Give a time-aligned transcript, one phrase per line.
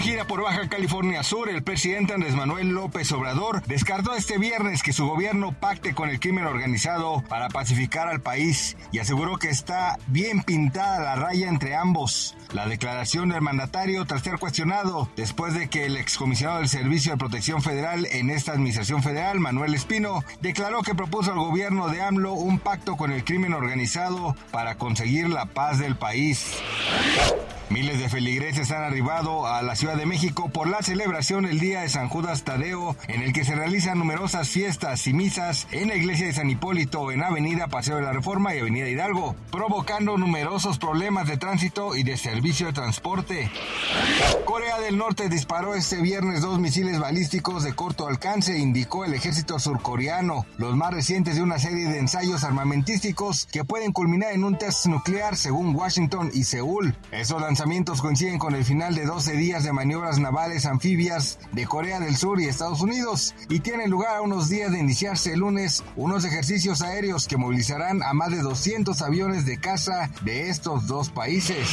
[0.00, 4.94] Gira por Baja California Sur, el presidente Andrés Manuel López Obrador descartó este viernes que
[4.94, 9.98] su gobierno pacte con el crimen organizado para pacificar al país y aseguró que está
[10.06, 12.34] bien pintada la raya entre ambos.
[12.54, 17.18] La declaración del mandatario tras ser cuestionado después de que el excomisionado del Servicio de
[17.18, 22.32] Protección Federal en esta administración federal, Manuel Espino, declaró que propuso al gobierno de AMLO
[22.32, 26.56] un pacto con el crimen organizado para conseguir la paz del país.
[27.70, 31.82] Miles de feligreses han arribado a la Ciudad de México por la celebración el Día
[31.82, 35.94] de San Judas Tadeo, en el que se realizan numerosas fiestas y misas en la
[35.94, 40.78] iglesia de San Hipólito, en Avenida Paseo de la Reforma y Avenida Hidalgo, provocando numerosos
[40.78, 43.48] problemas de tránsito y de servicio de transporte.
[44.44, 49.60] Corea del Norte disparó este viernes dos misiles balísticos de corto alcance, indicó el ejército
[49.60, 54.58] surcoreano, los más recientes de una serie de ensayos armamentísticos que pueden culminar en un
[54.58, 56.96] test nuclear según Washington y Seúl.
[57.12, 62.00] Esos lanzamientos coinciden con el final de 12 días de maniobras navales anfibias de Corea
[62.00, 65.84] del Sur y Estados Unidos y tienen lugar a unos días de iniciarse el lunes
[65.94, 71.10] unos ejercicios aéreos que movilizarán a más de 200 aviones de caza de estos dos
[71.10, 71.68] países.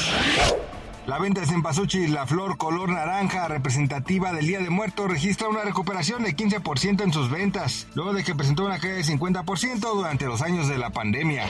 [1.08, 5.61] La venta de cempasúchil, la flor color naranja representativa del Día de Muertos, registra una
[5.61, 10.25] recuperación de 15% en sus ventas, luego de que presentó una caída de 50% durante
[10.25, 11.45] los años de la pandemia.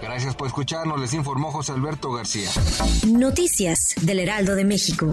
[0.00, 2.48] Gracias por escucharnos, les informó José Alberto García.
[3.06, 5.12] Noticias del Heraldo de México.